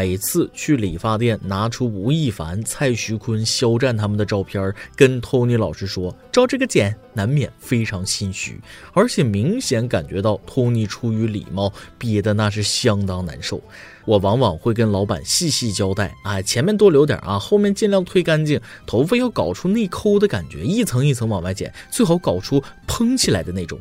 [0.00, 8.58] 每次去理发店，拿出吴亦凡、蔡徐坤、肖战他们的照片，跟托尼老师说照这个剪，难免非常心虚，
[8.94, 13.62] 而且明显感觉到托尼出于礼貌，憋的那是相当难受。
[14.06, 23.78] 我往往会跟老板细细交代，哎，前面多留点啊，后面尽量推干净，头发要搞出内抠的感觉，一层一层往外剪，最好搞出蓬起来的那种。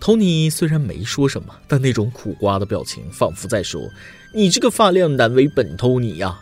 [0.00, 3.82] 托尼虽然没说什么，但那种苦瓜的表情仿佛在说
[4.34, 6.38] ：“你这个发量难为本偷你呀。”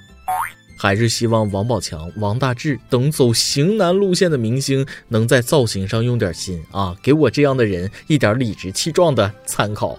[0.79, 9.99] 还是希望王宝强、王大治等走型男路线的明星能在造型上用点心啊，给我这样的人一点理直气壮的参考。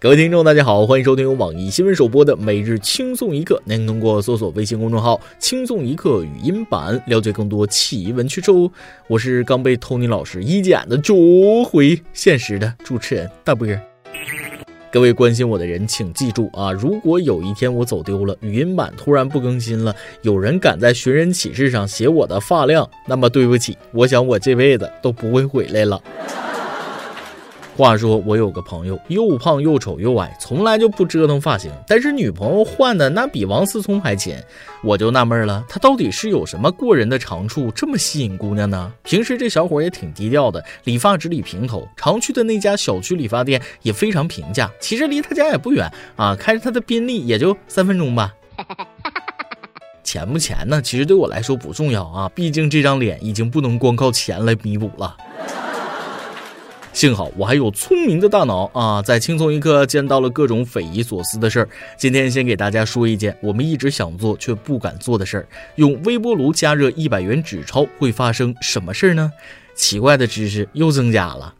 [0.00, 3.62] 各位听众，大家好，欢迎收听由网易新闻首播的每日轻松一刻。
[3.64, 8.68] 您通过搜索微信公众号“轻松一刻”语音版了解更多奇闻趣事哦。
[9.06, 13.68] 我是刚被偷你老师一剪的捉回现实的主持人大波。
[14.98, 26.02] 各位关心我的人，请记住啊，如果有一天我走丢了，语音版突然不更新了，有人敢在寻人启事上写我的发量，那么对不起，我想我这辈子都不会回来了。
[27.78, 34.34] 话说我有个朋友，又胖又丑又矮，从来就不折腾发型，但是女朋友换的那比王思聪还勤。
[34.82, 38.92] 我就纳闷了，他到底是有什么过人的长处，这么吸引姑娘呢？
[39.04, 48.34] 平时这小伙也挺低调的，理发只理平头，常去的那家小区理发店也非常平价，其实离他家也不远啊，开着他的宾利也就三分钟吧。
[50.02, 50.82] 钱不钱呢？
[50.82, 55.16] 其实对我来说不重要啊，毕竟这张脸已经不能光靠钱来弥补了。
[56.98, 61.68] 幸好我还有聪明的大脑啊，在轻松一刻见到了各种匪夷所思的事儿。
[61.96, 65.46] 今天先给大家说一件我们一直想做却不敢做的事儿：
[65.76, 69.30] 用微波炉加热一百元纸钞会发生什么事儿呢？
[69.76, 71.54] 奇怪的知识又增加了。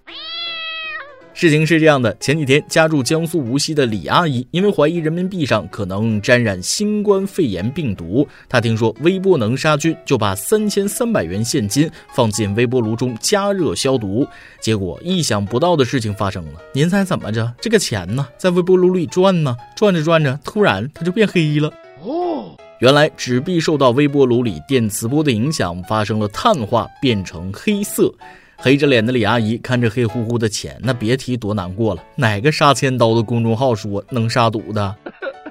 [1.38, 14.26] 事情是这样的，前几天家住江苏无锡的李阿姨，因为怀疑人民币上可能沾染新冠肺炎病毒，她听说微波能杀菌，就把三千三百元现金放进微波炉中加热消毒。
[14.60, 17.54] 结果意想不到的事情发生了，您猜怎么着？
[17.60, 21.72] 这个钱呢，在微波炉里转呢，转着转着，突然它就变黑了。
[22.02, 28.12] 哦，原来纸币受到微波炉里电磁波的影响，发生了碳化，变成黑色。
[28.60, 32.02] 黑着脸的李阿姨看着黑乎乎的钱，那别提多难过了。
[32.16, 34.96] 哪个杀千刀的公众号说能杀赌的？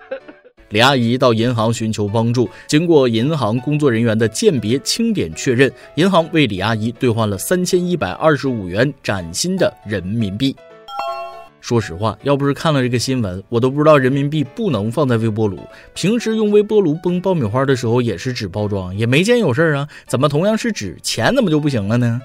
[0.70, 10.54] 李阿姨到银行寻求帮助，经过银行工作人员的鉴别清点确认，银行为李阿姨兑换了三千一百二十五元崭新的人民币。
[11.62, 15.58] 说实话，要不是看了这个新闻，我都不知道人民币不能放在微波炉。
[15.94, 19.88] 平时用微波炉崩爆米花的时候也是纸包装，也没见有事儿啊。
[20.06, 22.22] 怎么同样是纸，钱怎么就不行了呢？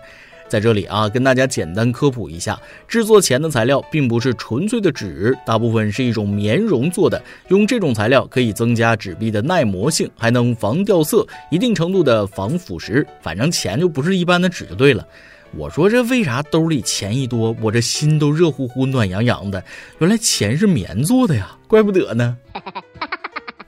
[0.52, 7.22] 在这里啊，跟大家简单科普一下，制作钱的材料并不是纯粹的纸，大部分是一种棉绒做的。
[7.48, 13.02] 用这种材料可以增加纸币的耐磨性，还能防掉色，一定程度的防腐蚀。
[13.22, 15.02] 反正钱就不是一般的纸就对了。
[15.56, 19.64] 我说这为啥兜里钱一多，我这心都热乎乎、暖洋洋的？
[20.00, 22.36] 原来钱是棉做的呀，怪不得呢。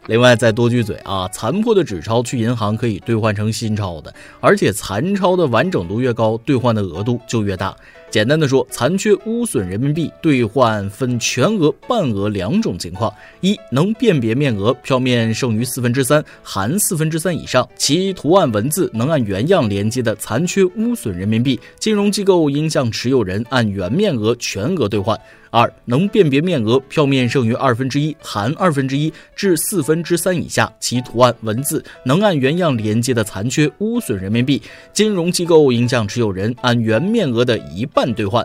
[0.07, 7.75] 另外再多句嘴啊，残破的纸钞去银行可以兑换成新钞的，而且残钞的完整度越高，兑换的额度就越大。
[8.11, 25.19] 简单的说，残缺污损人民币兑换分全额、半额两种情况：一能辨别面额，票面剩余四分之三，含四分之三以上，其图案文字能按原样连接的残缺污损人民币，金融机构应向持有人按原面额全额兑换。
[25.55, 34.61] 二能辨别面额，票面剩余二分之一，含二分之一至四分之三以下，其图案文字能按原样连接的残缺污损人民币，
[34.93, 38.45] 金融机构应向持有人按原面额的一半兑换。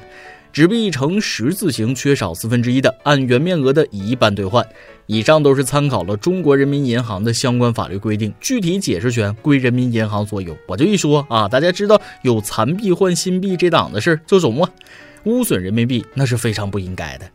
[0.53, 4.63] 纸币呈十字形，缺少四分之一的，按原面额的一半兑换。
[5.07, 10.55] 以上都是参考了中国人民银行的相关法律规定，具体解释权归人民银行所有。
[10.67, 14.69] 我就一说啊，大家知道有残币换新币这档子事就懂了。
[15.25, 17.25] 污损人民币那是非常不应该的。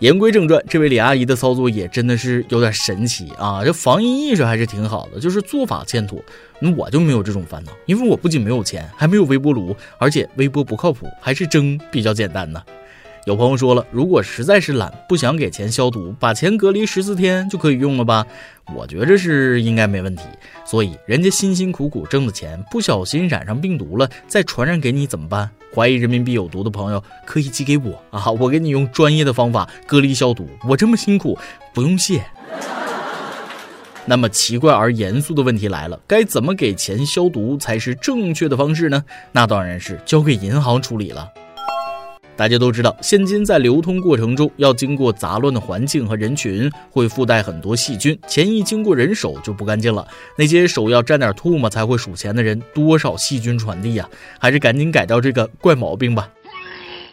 [0.00, 3.62] 言归正传，这位李阿姨的操作也真的是有点神奇啊！
[3.64, 6.20] 这防疫意识还是挺好的，就是做法欠妥。
[6.58, 12.60] 那我就没有这种烦恼，因为我不仅没有钱，还没有微波炉，而且微波不靠谱，还是蒸比较简单呢。
[13.26, 18.26] 有朋友说了，如果实在是懒，不想给钱消毒，把钱隔离十四天就可以用了吧？
[18.74, 20.24] 我觉着是应该没问题。
[20.66, 25.48] 所以人家辛辛苦苦挣的钱，不小心染上病毒了，再传染给你怎么办？
[25.74, 30.46] 怀疑人民币有毒的朋友可以寄给我啊，我给你用专业的方法隔离消毒。
[30.68, 31.38] 我这么辛苦，
[31.72, 32.22] 不用谢。
[34.04, 39.02] 那么奇怪而严肃的问题来了，该怎么给钱消毒才是正确的方式呢？
[39.32, 41.32] 那当然是交给银行处理了。
[42.36, 50.06] 大家都知道，现金在流通过程中要经过杂乱的环境和人群，会附带很多细菌，钱一经过人手就不干净了。
[50.36, 54.08] 那些手要沾点唾沫才会数钱的人，多少细菌传递呀！
[54.38, 56.28] 还是赶紧改掉这个怪毛病吧。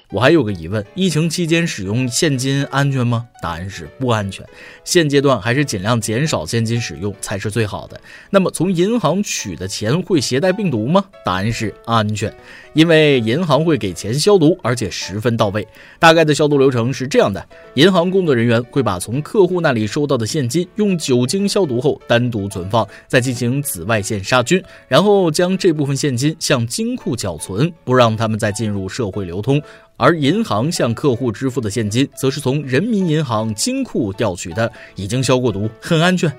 [0.10, 3.28] 我还有个疑问：疫情期间使用现金安全吗？
[3.42, 4.46] 答案是不安全。
[4.84, 8.00] 现阶段还是尽量减少现金使用才是最好的。
[8.30, 11.04] 那么，从银行取的钱会携带病毒吗？
[11.26, 12.34] 答案是安全，
[12.74, 15.68] 因为银行会给钱消毒，而且十分到位。
[16.00, 29.62] 大概的消毒流程是这样的：银行工作人员会把从客户那里收到的现金用酒精消毒后单独存放，再进行紫外线杀菌，然后将这部分现金向金库缴存，不让他们再进入社会流通。
[29.98, 36.32] 而银行向客户支付的现金，则是从人民银行金库调取的，已经消过毒，很安全。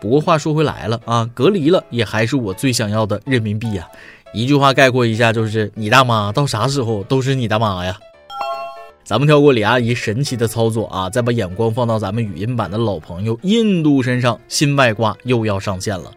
[0.00, 3.88] 不过话说回来了啊，隔离了也还是我最想要的人民币呀。
[4.34, 7.98] 一句话概括一下，就是你大妈到啥时候都是你大妈呀。
[9.04, 16.10] 咱们跳过李阿姨神奇的操作啊，再把眼光放到咱们语音版的老朋友印度身上，新外挂又要上线了。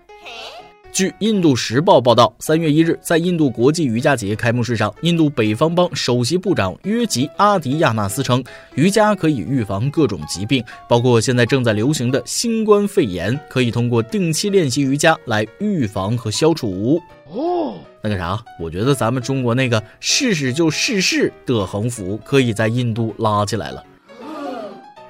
[0.97, 16.99] 据《印度时报》报道，三月一日，在印度国际瑜伽节开幕式上，印度北方邦首席部长约吉阿迪亚纳斯称，瑜伽可以预防各种疾病，包括现在正在流行的新冠肺炎，可以通过定期练习瑜伽来预防和消除。
[17.29, 23.83] 哦，那个啥，我觉得咱们中国那个试试就试试的横幅，可以在印度拉起来了。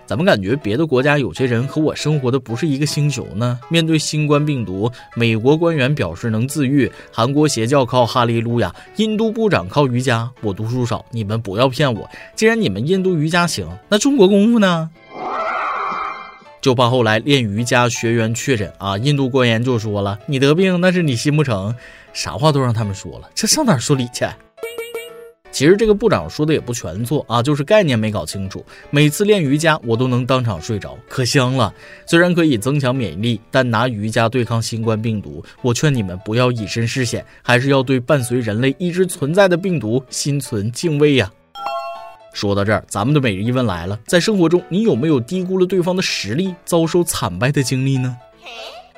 [0.08, 3.60] 怎么感觉别的国家有些人和我生活的不是一个星球呢？
[3.70, 10.32] 面对新冠病毒，美国官员表示能自愈，韩国邪教靠哈利路亚，印度部长靠瑜伽。
[10.42, 12.10] 我读书少，你们不要骗我。
[12.36, 14.90] 既然你们印度瑜伽行，那中国功夫呢？
[16.62, 18.98] 就怕后来练瑜伽学员确诊啊！
[18.98, 21.76] 印度官员就说了：“你得病那是你心不成，
[22.14, 24.26] 啥话都让他们说了，这上哪说理去？”
[25.58, 28.64] 其实这个部长说的也不全错啊，就是概念没搞清楚。
[28.92, 31.74] 每次练瑜伽，我都能当场睡着，可香了。
[32.06, 41.28] 虽然可以增强免疫力，但拿瑜伽对抗新冠病毒，我劝你们不要以身试险，还是要对伴随人类一直存在的病毒心存敬畏呀。
[42.34, 48.16] 说到这儿，咱们的每日一问来了：在生活中，你有没有低估了对方的实力，遭受惨败的经历呢？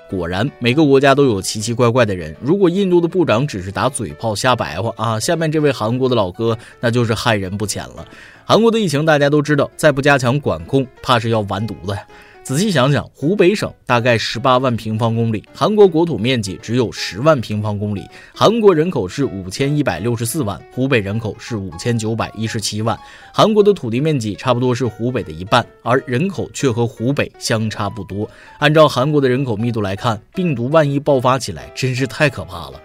[0.10, 2.36] 果然，每个国家都有奇奇怪怪的人。
[2.42, 8.06] 如果印度的部长只是打嘴炮、瞎白话啊，下面这位韩国的老哥那就是害人不浅了。
[8.44, 12.04] 韩国的疫情大家都知道，再不加强管控，怕是要完犊子呀。
[12.50, 18.04] 仔细想想，湖北省大概十八万平方公里，韩国国土面积只有十万平方公里，
[18.34, 22.98] 韩国人口是五千一百六十四万，湖北人口是五千九百一十七万，
[23.32, 28.28] 韩国的土地面积差不多是湖北的一半，而人口却和湖北相差不多。
[28.58, 32.82] 按照韩国的人口密度来看，病毒万一爆发起来，真是太可怕了。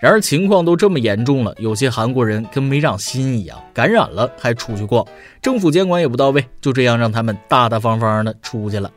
[0.00, 5.06] 然而情况都这么严重了，有些韩国人跟没长心一样，感染了还出去逛，
[5.40, 8.90] 政府监管也不到位，就这样让他们大大方方的出去了。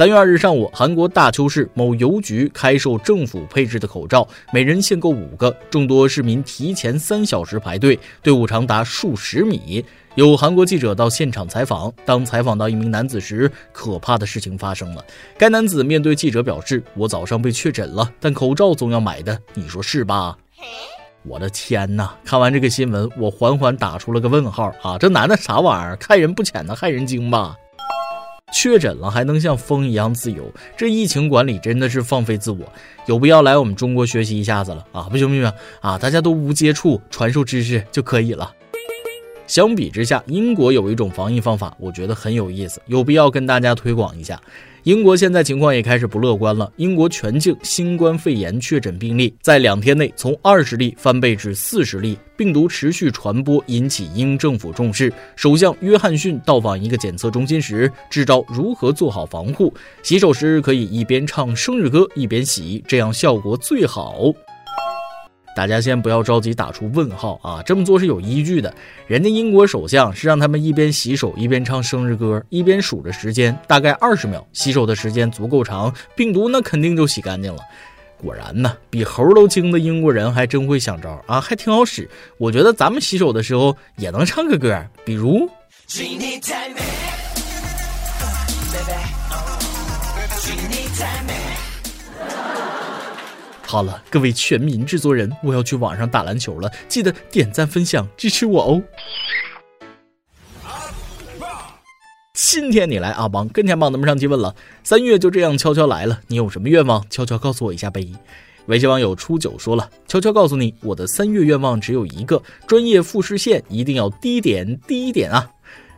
[0.00, 9.84] 三月二日上午，韩国大邱市某邮局开售政府配置的口罩，每人限购五个，众多市民提前三小时排队，队伍长达数十米。
[10.14, 15.04] 有韩国记者到现场采访，当采访到一名男子时，可怕的事情发生了。
[15.36, 20.34] 该男子面对记者表示：“我早上被确诊了，但口罩总要买的，你说是吧？”
[21.24, 22.14] 我的天哪！
[22.24, 24.96] 看完这个新闻，我缓缓打出了个问号啊！
[24.96, 25.98] 这男的啥玩意儿？
[26.00, 27.54] 害人不浅的害人精吧？
[28.62, 32.58] 确诊了还能像风一样自由，这疫情管理真的是放飞自我，
[33.06, 35.08] 有必要来我们中国学习一下子了啊！
[35.10, 35.50] 不行不行
[35.80, 35.96] 啊！
[35.96, 38.52] 大家都无接触，传授知识就可以了。
[39.50, 44.40] 相比之下，英国有一种防疫方法，我觉得很有意思，有必要跟大家推广一下。
[44.84, 46.72] 英国现在情况也开始不乐观了。
[46.76, 55.12] 英国全境新冠肺炎确诊病例在两天内从二十例翻倍至四十例，病毒持续传播引起英政府重视。
[55.34, 64.32] 首相约翰逊到访一个检测中心时，支招如何做好防护：洗手时可以一边唱生日歌一边洗，这样效果最好。
[65.60, 68.74] 大家先不要着急打出问号啊，这么做是有依据的。
[69.06, 74.42] 人家英国首相是让他们一边洗手一边唱生日歌，一边数着时间，大概二十秒。
[74.54, 77.60] 洗手的时间足够长，病毒那肯定就洗干净了。
[78.16, 82.08] 果然呢，比猴都精的英国人还真会想招啊，还挺好使。
[82.38, 85.46] 我觉得咱们洗手的时候也能唱个歌，比如。
[93.70, 98.82] 好了，各位全民制作人，我要去网上打篮球了，记得点赞分享支持我哦。
[102.34, 107.08] 今天你来阿邦，跟前帮咱们上期问了，三月就这样悄悄来了，你有什么愿望？
[107.10, 108.12] 悄悄告诉我一下呗。
[108.66, 115.48] 微信网友初九说了，悄悄告诉你，我的三月愿望只有一个，专业复试线一定要低点低一点啊。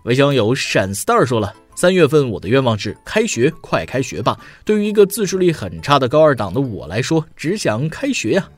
[0.03, 4.39] 微信网友闪 star 说了，三月份我的愿望是开学快开学吧。
[4.65, 8.49] 对于一个自制力很差的高二党的我来说，只想开学呀。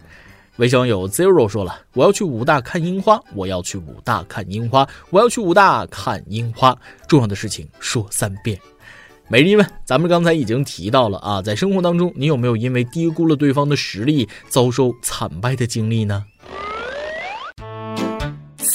[0.56, 6.76] 微信网友 zero 说了，我要去武大看樱花，我要去武大看樱花，我要去武大看樱花。
[7.08, 8.56] 重要的事情说三遍。
[9.26, 16.24] 美丽们，咱们刚才已经提到了啊，在生活当中，你有没有因为低估了对方的实力，遭受惨败的经历呢？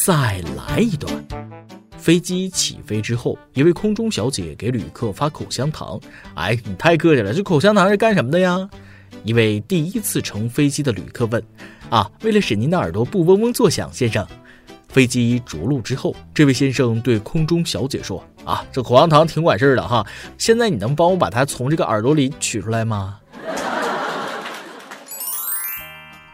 [0.06, 1.14] 再来一段。
[2.10, 6.02] 飞机起飞之后，一位空中小姐给旅客发口香糖。
[6.34, 8.68] 哎，你太客气了，这口香糖是干什么的呀？
[9.24, 11.40] 一位第一次乘飞机的旅客问
[11.92, 14.28] ：“啊，为了使您的耳朵不嗡嗡作响，先生。”
[14.90, 20.04] 飞机着陆之后，这位先生对空中小姐说：“啊，这口香糖挺管事儿的哈，
[20.36, 23.20] 现在你能帮我把它从这个耳朵里取出来吗？”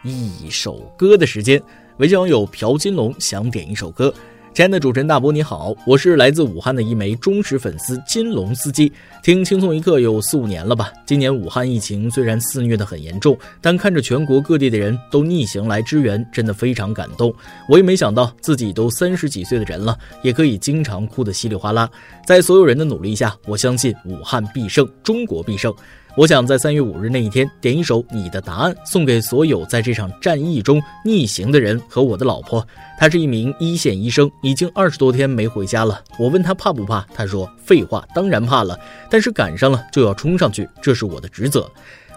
[0.02, 1.62] 一首歌的时间，
[1.98, 4.14] 微信网友朴金龙想点一首歌。
[4.56, 8.90] 亲爱的主持人大波你好，我是来自武汉的一枚忠实粉丝金龙司机，
[9.22, 10.90] 听轻松一刻有四五年了吧。
[11.04, 17.30] 今年武汉疫情虽然肆虐的很严重，但看着全国各地的人都逆行来支援，真的非常感动。
[17.68, 21.86] 我也没想到自己都三十几岁的人了，也可以经常哭得稀里哗啦。
[22.26, 25.70] 在所有人的努力下，我相信武汉必胜，中国必胜。
[26.16, 32.66] 我想在三月五日那一天点一首《你的答案》，送给所有在这场战役中逆行的人和我的老婆。
[32.98, 36.02] 她是一名一线医生，已经二十多天没回家了。
[36.18, 38.80] 我问她怕不怕，她说：“废话，当然怕了。
[39.10, 41.70] 但是赶上了就要冲上去，这是我的职责。”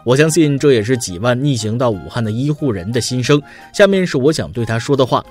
[0.06, 3.42] 我相信这也是几万逆行到武汉的医护人的心声。
[3.74, 5.22] 下面是我想对她说的话。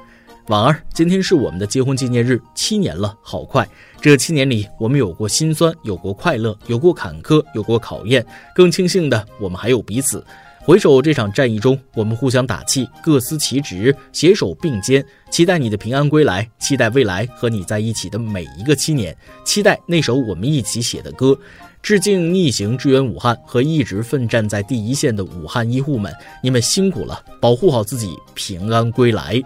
[0.48, 3.68] 婉儿，今天是我们的结婚纪念日，七年了，好快！
[4.00, 8.24] 这七年里，我们有过心酸，有过快乐，有过坎坷，有过考验。
[8.54, 10.24] 更庆幸的，我们还有彼此。
[10.60, 15.04] 回首这场战役中，我们互相打气，各司其职，携手并肩。
[15.30, 19.14] 期待你的平安归来，期待未来和你在一起的每一个七年，
[19.44, 21.38] 期待那首我们一起写的歌。
[21.82, 26.10] 致敬逆行支援武汉和一直奋战在第一线的武汉医护们，
[26.42, 29.42] 你们辛苦了，保护好自己，平安归来。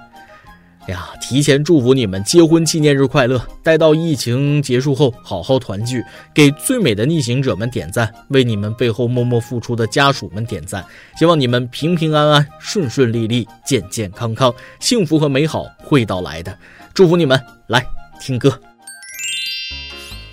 [0.88, 3.40] 哎呀，提前祝福你们结婚纪念日快乐！
[3.62, 6.02] 待到疫情结束后，好好团聚，
[6.34, 10.84] 给最美的逆行者们点赞，为你们背后默默付出的家属们点赞。
[11.16, 16.58] 希望你们平平安安、顺顺利利、健健康康，幸福和美好会到来的。
[16.92, 17.40] 祝福你们！
[17.68, 17.86] 来
[18.20, 18.71] 听歌。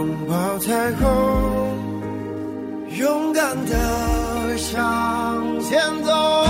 [0.00, 1.76] 拥抱彩虹，
[2.96, 6.49] 勇敢的向前走。